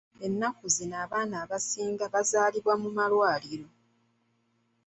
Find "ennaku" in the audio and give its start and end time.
0.27-0.65